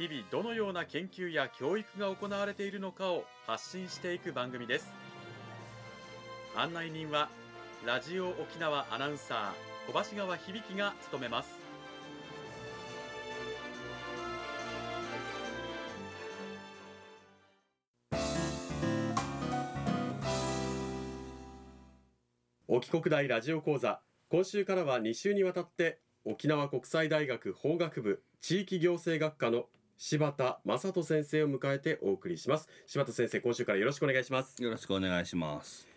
[0.00, 4.90] 日々どのような研究や教育が行われているのかを発信していく番組です。
[6.56, 7.28] 案内人は
[7.84, 11.50] ラジオ沖縄アナウンサー小橋川響が務めます。
[22.68, 24.00] 沖国大ラジオ講座。
[24.30, 29.66] 今週からは2週にわたって沖縄国際大学法学部地域行政学科の
[30.02, 32.70] 柴田正人先生を迎えてお送りします。
[32.86, 34.60] 柴田先生今週からよろしくお願いします。
[34.62, 35.89] よろしくお願いします。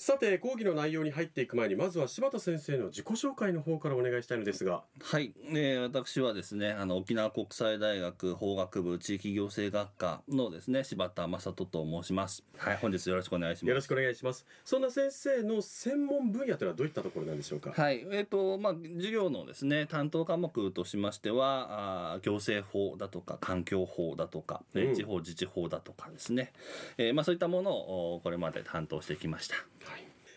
[0.00, 4.84] さて講義の内容に入っていく前にまずは柴田先生の自己紹介の方からお願いしたいのですが。
[5.02, 12.44] はい、えー、私はですねあの沖縄国際大学法学部地域行政学科のですね柴田正人と申します。
[12.56, 12.76] はい。
[12.76, 13.68] 本日よろしくお願いします。
[13.70, 14.46] よろしくお願いします。
[14.64, 17.72] そんな先生の専門分野というのはどういったところなんでしょうか？
[17.72, 18.06] はい。
[18.12, 26.52] えーとまあ、授業のですね担当科目としましてはあ行政法だとか環境法だとか、うん、地方自治法だとかですね、
[26.98, 29.56] えーまあ、そういったものをこれまで担当してきました。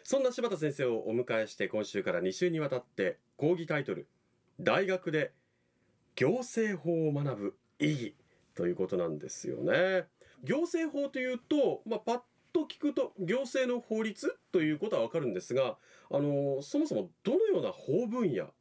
[0.01, 4.07] はいそんな柴田先生をお迎えして今週から2週にわたって講義タイトル
[4.59, 5.31] 「大学で
[6.15, 8.15] 行政法を学ぶ意義」
[8.55, 10.07] ということなんですよね。
[10.43, 15.77] 行政法というと、まあ、パッと聞くと行政の法律ということはわかるんですが
[16.09, 18.51] あのそもそもどのような法分野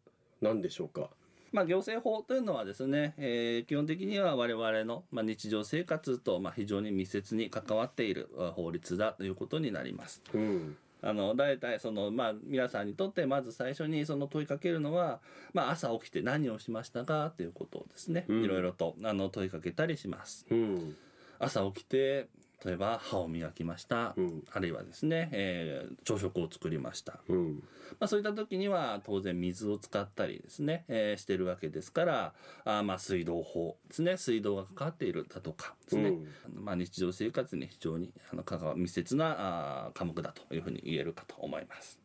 [0.43, 1.11] なんでしょうか？
[1.53, 10.23] まあ、行政法というのはですね、えー、基本的には我々の、まあ、日常生活と、まあ、非常に密接に関わっている法律だということになります。
[10.35, 15.21] うんあの大体そのまあ皆さんにとってまず最初にその問いかけるのは、
[15.55, 17.33] まあ、朝起きて何をしましたか？
[17.37, 20.47] ということをですね、いろいろとあの問いかけたりします。
[20.51, 20.97] うん、
[21.39, 22.29] 朝起きて
[22.65, 27.55] 例えば歯を磨きました、うん、あるいはですね、えー、朝食を作りました、うん、
[27.99, 32.35] まあ、そういった時には当然水を使ったりですね、えー、してるわけですから
[32.65, 36.13] あまあ水道法ですね水道がかかっているだとかですね、う
[36.61, 41.99] ん、まあ、日常生活に非常にあの密接なあ科目だというふうに言えるかと思います。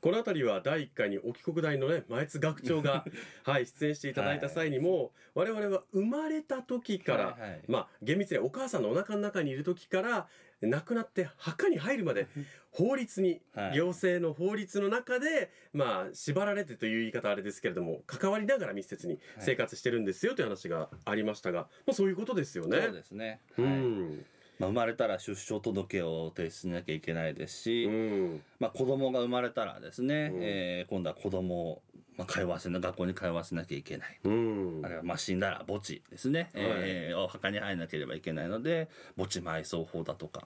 [0.00, 3.04] この辺りは第1回に沖国大のね前津学長が
[3.44, 10.28] はい出演していただいた際にも、はい、我々は生まれた時から、はいはい、まあ厳密にお母さんのお腹の中にいる時から
[10.60, 12.26] 亡くなって墓に入るまで
[12.72, 22.80] 法律に、はい、行政の法律の中でまあ縛られてという言い方あれですけれども関わりながら密接に生活してるんですよという話がありましたが、まあ、そういうことですよね。
[22.82, 24.26] そうですね、はい、うん
[24.58, 31.82] まあ、生まれたら出生届を提出しなきゃいけないですし、うん、まあ、子供が生まれたらですね、うん、えー、今度は子供を
[32.18, 40.40] まあ、通わせな学校に通わせなきゃいけない、うん、あるいはまあ死んだら墓地ですね、はい、えー、お墓に入らなければいけないので墓地埋葬法だとか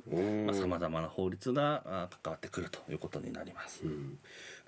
[0.52, 3.84] さまざ、まな法律が関わってくるということになります。
[3.84, 4.18] うん、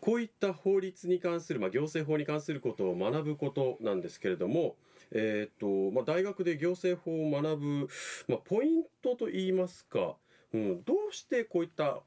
[0.01, 4.77] こういった法律に関する、まあ、行政法に関することを学ぶことなんですけれども
[5.13, 7.89] えーとまあ、大学で行政法を学ぶ、
[8.27, 10.17] まあ、ポイントといいますか、
[10.53, 12.01] うん、どうしてこういった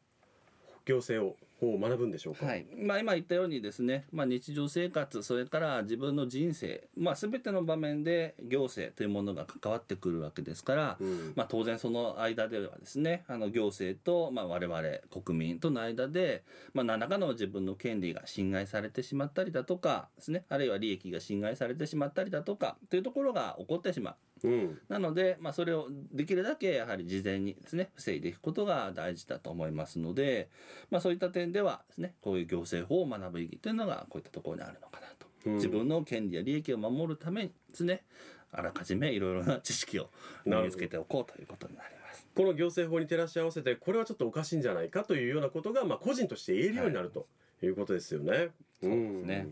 [0.86, 2.68] 行政をを学ぶんでしょうか、はい。
[2.76, 14.82] まあ、今言ったようにですね、まあ、日常生活それから自分の人生、まあ、全ての場面で行政というものが関わってくるわけですから、うん、まあ、当然その間ではですねあの行政と、まあ、我々
[15.24, 24.16] 国民との間で、まあ、何らかの自分の権利が侵害されてしまったりだとかですねあるいは利益が侵害されてしまったりだとかというところが起こってしまう。
[24.44, 30.50] うん、なので、まあ、それをできるだけやはり事前にですね防いでいくことが大事だと思いますので、
[30.92, 38.04] まあ、そういった点ではですねこういう行政法を学ぶ意義というのがこういったところにあるのかなと、うん、自分の権利や利益を守るためにですね
[38.52, 40.10] あらかじめいろいろな知識を
[40.46, 42.28] 身につけておこうということになります。
[42.36, 48.50] この行政法に照らし合わせてこれはちょっとおかしいんじゃないかというようなことが、まあ、個人として言えるようになる、はい、ということですよね。
[48.82, 49.48] そうですね、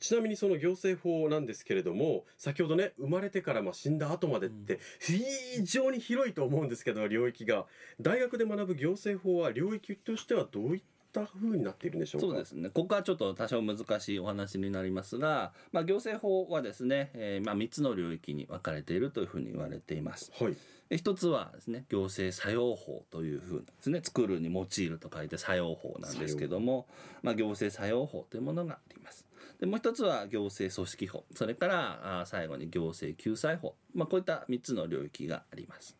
[0.00, 5.22] ちなみにその行政法なんですけれども先ほどね生まれてからまあ死んだ後までって非
[5.64, 7.66] 常に広いと思うんですけど領域が。
[8.00, 12.26] 大学で学ぶ行政法は領域としてはどういった風になっているんでしょうか？
[12.28, 12.70] そうですね。
[12.70, 20.30] ここはちょっと多少難しいお話になりますが、まあ、行政法はですね、えー、まあ3つの領域に分かれているというふうに言われています。
[20.38, 20.56] はい。
[20.96, 24.00] 一つはですね行政作用法というふうですね。
[24.02, 26.86] 作るに用いると書いて作用法なんですけども、
[27.22, 29.27] まあ、行政作用法というものがあります。
[29.60, 35.96] でもう一つは行政組織法それからあ最後に行政救済法、まあ、こういった3つの領域があります。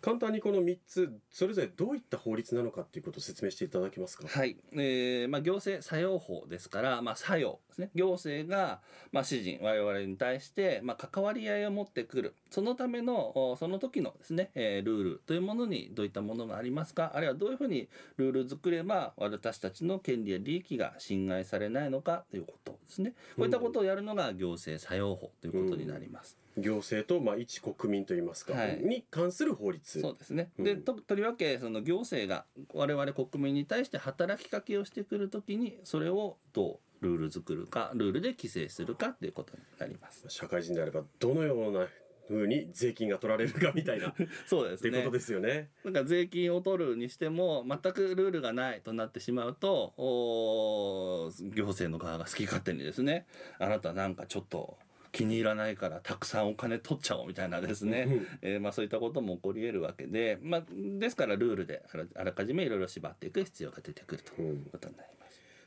[0.00, 4.26] 簡単にこの3つそれぞれどういった法律なのかっていうことを説明していただけますか？
[4.26, 7.90] はい、えーまあ、行政作用法ですから、まあ、作用ですね。
[7.94, 8.80] 行政が、
[9.12, 12.34] まあ、指示我々に対して、まあ、関わり合いを持ってくる。
[12.50, 17.12] そのためのその時のですね、えー、ルールというものにどういったものがありますか？
[17.14, 22.24] あるいはどういうふうにルール作れば私たちの権利や利益が侵害されないのか？
[22.30, 23.14] ということですね。
[23.36, 26.36] こういったことをやるのが行政作用法ということになります。
[26.44, 30.00] うん行政と、まあ、一国民といいますか、はい、に関する法律。
[30.00, 40.24] そうですね、うん、でととりわけその行政が我々国民に対して働きかけをしてくるときにそれをどうルール作るかルールで規制するかということになります。
[40.28, 41.86] 社会人であればどのような
[42.30, 44.14] ふうに税金が取られるかみたいな。
[44.46, 44.90] そうですね。
[44.90, 45.70] ってことですよね。
[45.84, 53.26] なんか税金を取るにしても全くルールがないとなってしまうとお行政の側が好き勝手にですね
[53.58, 54.78] あなたなんかちょっと
[55.12, 61.82] 気に入らないからたくさんお金取っちゃおうみたいなですね、うん、えー、まあ、そういったことも起こり得るわけで、まあ、ですからルールで
[62.14, 65.19] あらかじめいろいろ縛っていく必要が出てくるということになります。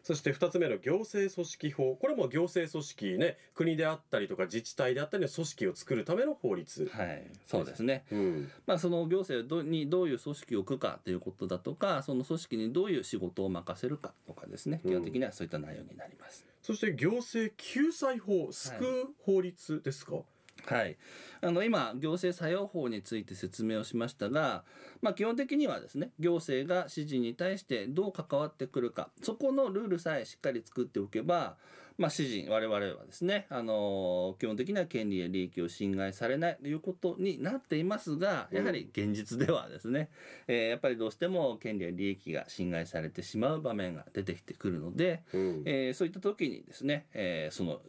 [0.03, 1.95] そして2つ目の行政組織法。
[1.95, 3.38] これも行政組織ね。
[3.55, 6.89] 国であったりとか自治体であったりの組織を作るための法律。
[6.94, 7.23] はい。
[7.47, 14.81] そうですね、うん、まあその行政にどういう組織を置くかということだとかその組織にどういう仕事を任せるかとかですね。
[14.85, 20.23] 基本的にはそういった内容になります、うん、そして行政救済法救う法律ですか、はい
[20.65, 20.98] はい、
[21.42, 24.63] あの今行政作用法について説明をしましたが、
[25.01, 31.57] まあ、基本的にはですね行政が指示に対してどう関わってくるかそこのルールさえしっかり作っておけば、
[31.98, 40.10] まあ、指示我々はですね、あの基本的な権利や利益を侵害されないということになっていますがやはり現実ではですね、
[40.48, 47.81] うん、えー、やっぱりどうしても権利や利益が侵害されてしまう場面が出てきてくるので、うん、えー、そういった時にですね、えー、その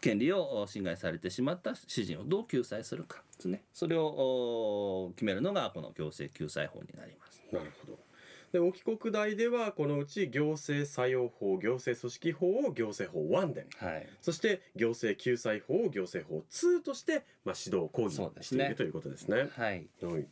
[0.00, 3.64] 権利を侵害されてしまった詩人をどう救済するかですね。
[3.72, 7.42] それを決めるのがこの行政救済法になります。
[7.52, 8.06] なるほど。
[8.52, 19.48] で沖国大ではこのうち行政作用法行政組織法を行政法1で、はい、そして行政救済法を行政法2として、まあ、指導講義している、ね、ということですね。
[19.56, 20.26] はい、はい、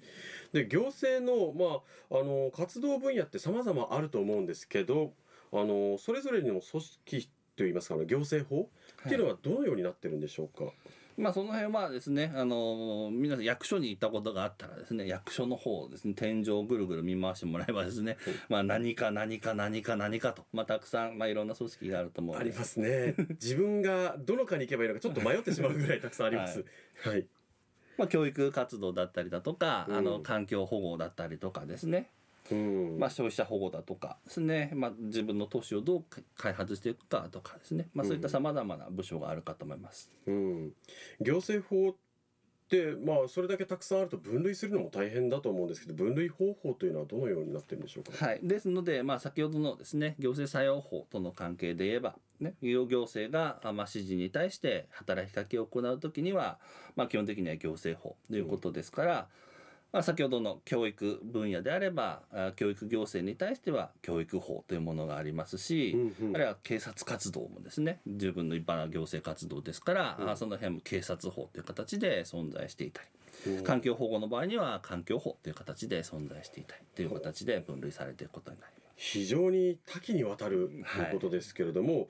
[0.52, 1.82] で行政の,、ま
[2.17, 5.12] あ、あの活動分野ってさまざまあると思うんですけど
[5.52, 8.68] あのそれぞれの組織といいますか行政法
[9.06, 10.74] っていうのはどのようになってるんでしょうか、はい
[11.16, 18.16] まあその辺はですね、あの皆さん役所に行ったことがあったらですね、役所の方ですね、天井をぐるぐる見回してもらえばですね、
[18.48, 23.14] まあ何か何か何か何かと、まあたくさん、まあいろんな組織があると思うありますね。
[23.40, 26.64] 自分がどのかに行けばいいのかちょっと迷ってしまうぐらい たくさんあります。
[27.02, 27.26] はい、はい。
[27.96, 32.10] まあ教育活動だったりだとか、あの環境保護だったりとかですね、
[32.99, 36.05] まあ、消費者保護だとかですね、まあ、自分の都市をどう
[36.37, 40.12] 開発していくかとかですね、まあ、そういったさまざまな部署があるかと思います。
[40.26, 40.73] うん、
[41.20, 41.94] 行政法っ
[42.69, 56.58] てまあそれだけたくさんあると分類するのも大変だと思うんですけど分類方法というのはどのようになってるんでしょうか、はい、ですので、まあ、先ほどのですね行政作用法との関係で言えば、ね、行政が、まあ、指示に対して働きかけを行う時には、
[56.96, 59.44] まあ、基本的には行政法ということですから、うん
[59.94, 62.23] まあ、先ほどの教育分野であれば
[62.56, 73.03] 教育行政に対しては教育法というものがありますし、うんうん、あるいは警察活動もですね十分の一般な行政活動ですから、うん、その辺も警察法という形で存在していた
[73.44, 78.94] り、うん、環境保護の場合には環境法という形で存在していたりという形で分類されていることになります。
[78.96, 82.06] 非常に多岐にわたるということですけれども、はい、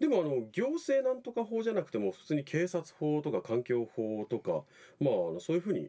[0.00, 4.64] でもあの行政なんとか法じゃなくても普通に警察法とか環境法とか
[4.98, 5.88] まあそういうふうに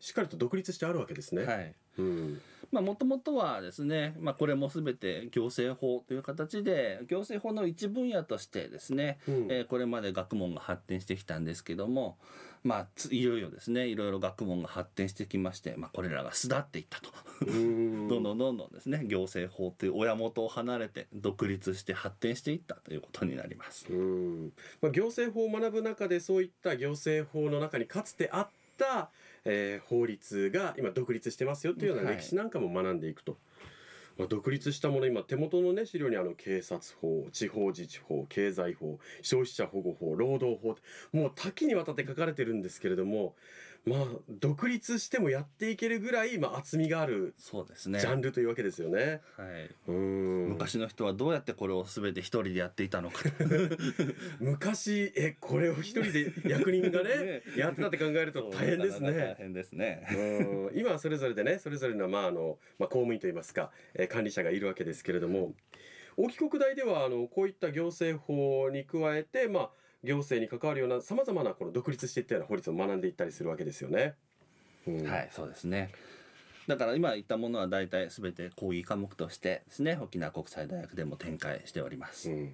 [0.00, 1.44] しっかりと独立してあるわけですね。
[1.44, 1.74] はい。
[1.98, 2.40] うん。
[2.72, 12.16] まあ、もともとはですね、まあ、これも全て行政法という形で行政法の一分野としてですね、うん、えー、これまで学問が発展してきたんですけども、
[12.62, 17.10] まあ、いよいよですねいろいろ学問が発展してきまして、まあ、これらが巣立っていったと。
[17.44, 23.86] どんどんどんどんですね行政法という親元を離れて独立して発展していったということになります。
[23.90, 24.52] うん。
[24.82, 29.10] まあ、行政法を学ぶ中でそういった行政法の中にかつてあった
[29.44, 33.38] えー、法律が今独立してますよっていうような歴史なんかも学んでいくと。
[34.18, 40.76] まあ、独立したもの今手元のね資料にあの警察法地方自治法経済法消費者保護法労働法
[41.12, 43.34] もう多岐にわたって書かれてるんですけれども
[43.86, 47.98] まあ独立してもやっていけるぐらい、まあ、厚みがあるそうですね。
[47.98, 49.20] ジャンルというわけですよね。
[49.36, 50.48] はい、うん。
[50.50, 53.22] 昔の人はどうやってこれを全て一人でやっていたのか。
[54.38, 59.12] 昔えこれを一人で役人がね やってたって考えると大変ですね。
[59.12, 60.06] 大変ですね。
[60.72, 60.78] うん。
[60.78, 65.54] 今はそれぞれでねそれぞれの,、まああのまあ、公務員といいますか、えー、管理者がいるわけですけれども。
[66.16, 69.70] 大木国大ではあのこういった行政法に加えて、まあ、
[70.02, 74.14] 行政に関わるようなさまざまなこの独立していったような法律を学んでいったりするわけですよね。
[74.86, 75.90] うん、はいそうですね。
[76.66, 82.30] だから今言ったものは大体全て講義科目としてですね沖縄国際大学でも展開しております。
[82.30, 82.52] うん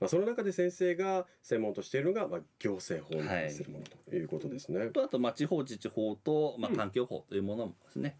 [0.00, 4.80] まあ、その中で先生が専門としているのが、まあ、行政法に関するものということですね。
[4.80, 8.18] はい、とあと、まあ、地方自治法と、まあ、環境法というものもですね、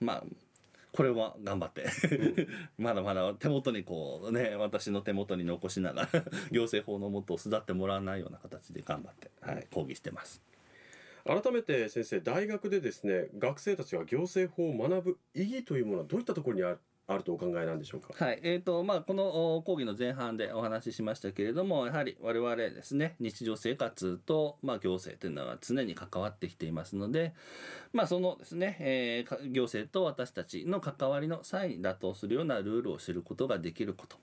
[0.00, 0.24] うん、まあ
[0.92, 1.86] これは頑張って
[2.78, 6.08] まだまだ手元にこうね私の手元に残しながら
[6.52, 10.42] 行政法のもとを巣立ってもらわないような形で頑張って、はい、講義してます。
[11.24, 16.76] 改めて先生大学でですね学生たちが行政法を学ぶ意義というものはどういったところにあ
[17.08, 18.24] あるとお考えなんでしょうか？
[18.24, 27.34] はい、えっ、ー、とまあこの講義の前半でお話ししましたけれども、やはり我々ですね日常生活とまあ行政というのは常に関わってきていますので、
[27.92, 34.16] まあそのですね、えー、行政と私たちの関わりの際に妥当するようなルールを知ることができること。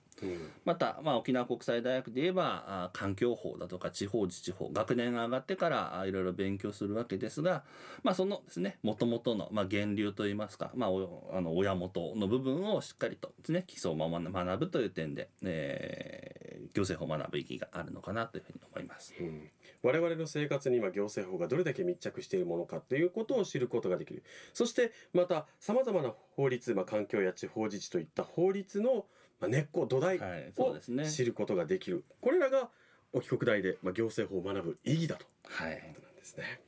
[0.64, 7.64] また、まあ、沖縄国際大学で言えばあ環境法だとか地方自治法学年が上がってからあいろいろ勉強するわけですが、
[8.02, 10.90] まあ、そのですねもともとの、まあ、源流といいますか、まあ、
[11.32, 19.14] あの親元の部分をしっかりとですね基礎を学ぶという点で、えー、行政法を学ぶ意義があるのかなというふうに思います。
[19.18, 19.50] うん。
[19.82, 24.22] 我々の生活に今行政法がどれだけ密着しているものかということを知ることができる。
[24.52, 29.06] そしてまたさまざまな法律、まあ、環境や地方自治といった法律の
[29.40, 30.20] まあ、根っこ土台
[30.56, 32.68] を知ることができる、はいね、これらが
[33.12, 35.24] 沖国大で、まあ、行政法を学ぶ意義だと。
[35.24, 35.72] い。
[35.72, 36.60] うことなんですね、はい、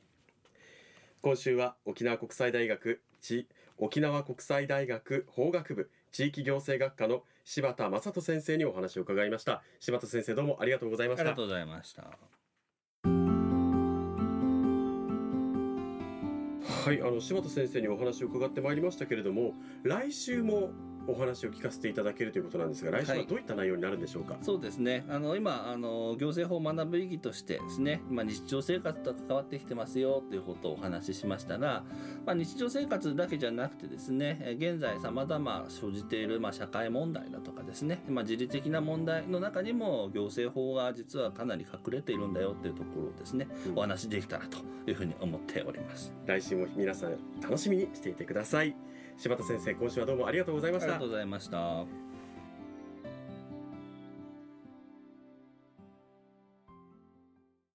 [1.21, 9.63] 今週は沖縄国際大学地沖縄国際大学法学部地域行政学科の柴田正人先生にお話を伺いました。
[9.79, 11.21] 柴田先生どうもありがとうございました。
[11.21, 12.03] ありがとうございました。
[16.83, 19.53] はいあの柴田先生にお話を伺ってまいりましたけれども
[19.83, 20.71] 来週も
[21.07, 25.05] お話を聞かせていただけるということなんですが来週はどういった内容になるんでしょうか、はい、そうですね。
[25.09, 31.83] あの今あの行政法を学ぶ意義としてですね、まあ、日常生活と関わってきてますよということをお話ししましたが、
[32.25, 46.13] まあ、日常生活だけじゃなくてですね現在さまざま生じている、まあ、社会問題だとかですね、まあ、自理的な問題の中にも行政法が実はかなり隠れているんだよというところをですね、うん、お話できたらというふうに思っております。
[46.25, 48.75] 来週も皆さん楽しみにしていてください
[49.17, 50.85] 柴田先生今週はどうもありがとうございました。
[50.85, 52.12] ありがとうございました。